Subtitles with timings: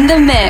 [0.00, 0.49] in the mix.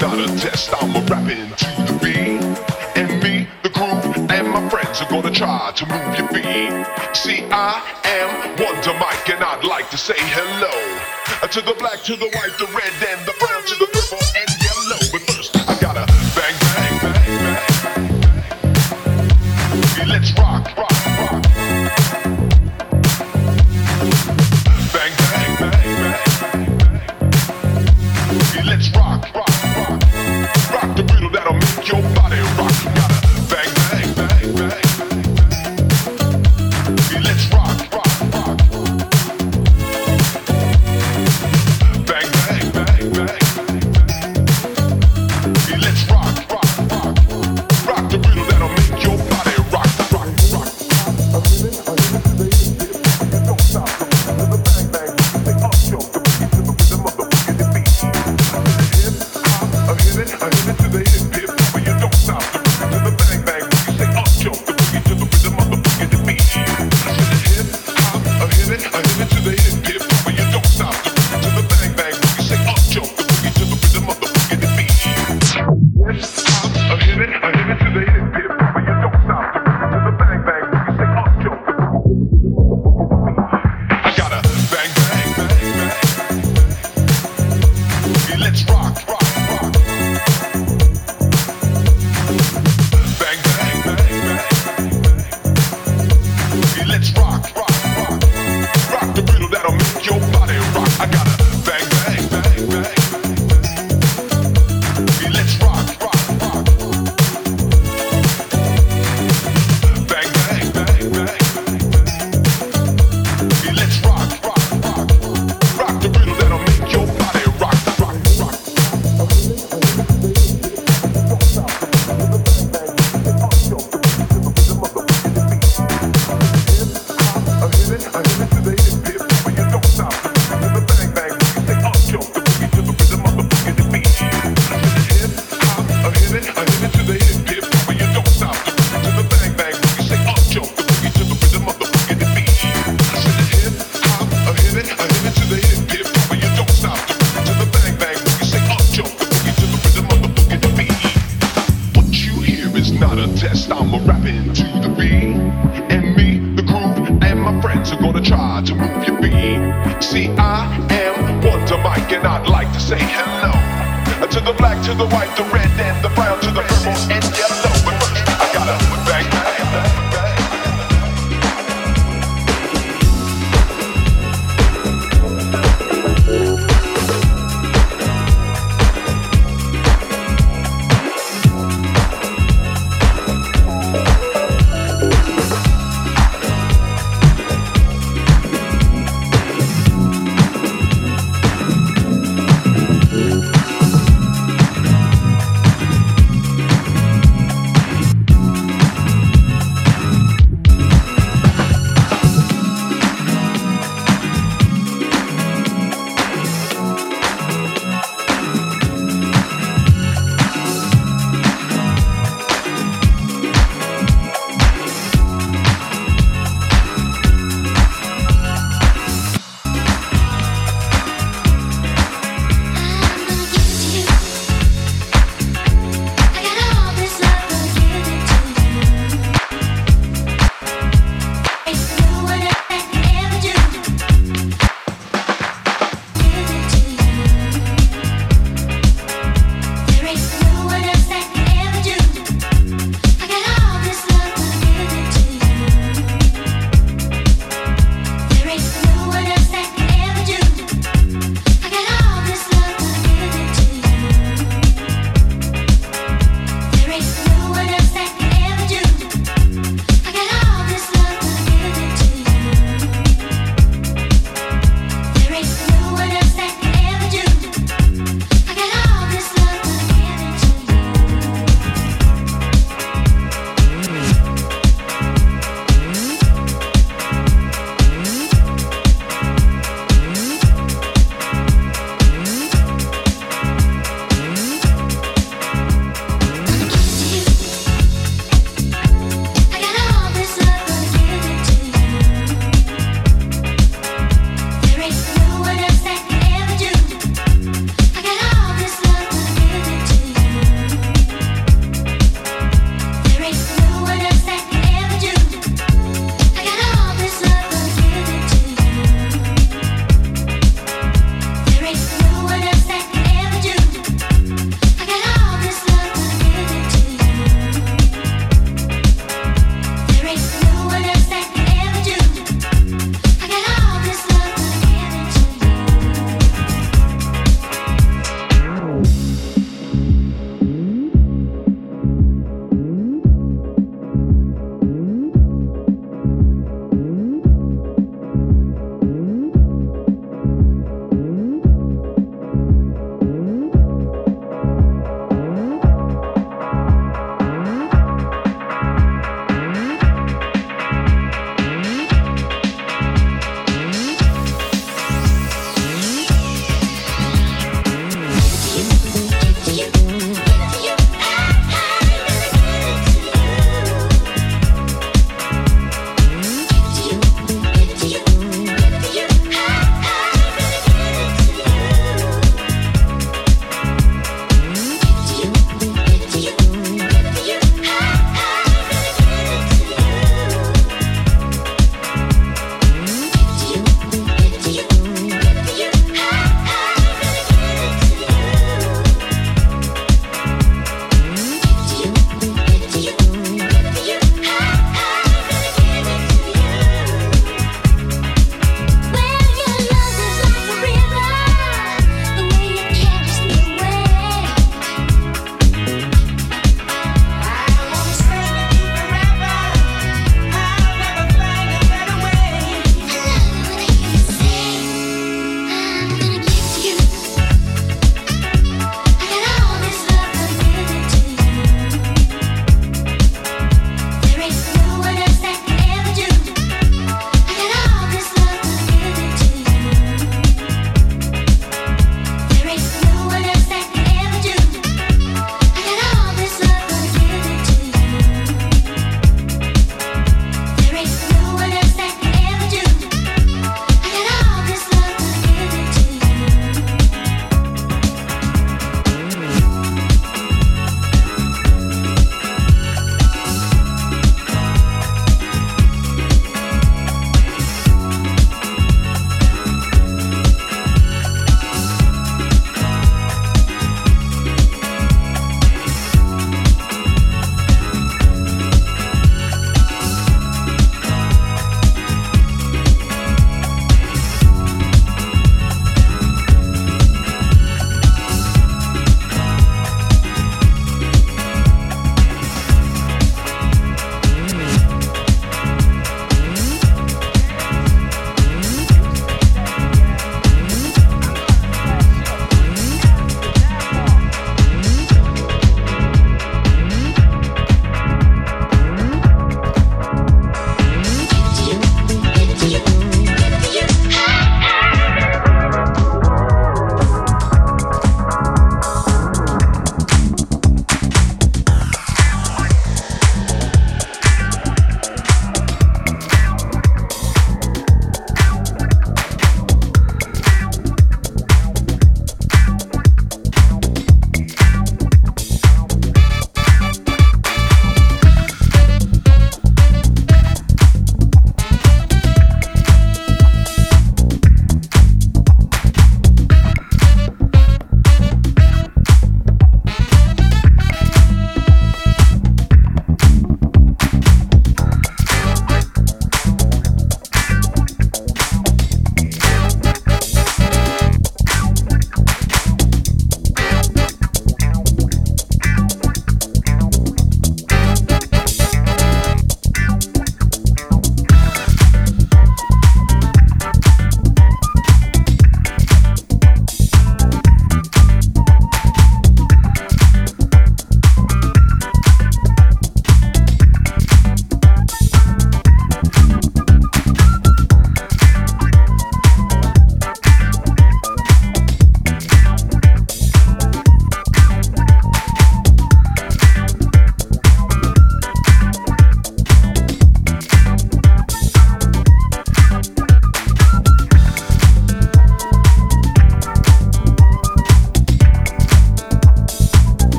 [0.00, 0.70] not a test.
[0.80, 2.42] I'm a rapping to the beat.
[2.96, 7.16] And me, the group, and my friends are gonna try to move your feet.
[7.16, 10.72] See, I am Wonder Mike, and I'd like to say hello
[11.42, 13.93] uh, to the black, to the white, the red, and the brown, to the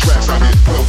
[0.00, 0.79] tracks I hit.